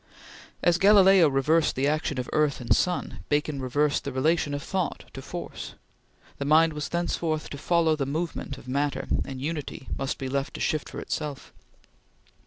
As 0.63 0.79
Galileo 0.79 1.29
reversed 1.29 1.75
the 1.75 1.87
action 1.87 2.19
of 2.19 2.27
earth 2.33 2.59
and 2.59 2.75
sun, 2.75 3.19
Bacon 3.29 3.61
reversed 3.61 4.03
the 4.03 4.11
relation 4.11 4.55
of 4.55 4.63
thought 4.63 5.05
to 5.13 5.21
force. 5.21 5.75
The 6.39 6.43
mind 6.43 6.73
was 6.73 6.89
thenceforth 6.89 7.51
to 7.51 7.59
follow 7.59 7.95
the 7.95 8.07
movement 8.07 8.57
of 8.57 8.67
matter, 8.67 9.07
and 9.25 9.39
unity 9.39 9.89
must 9.99 10.17
be 10.17 10.27
left 10.27 10.55
to 10.55 10.59
shift 10.59 10.89
for 10.89 10.99
itself. 10.99 11.53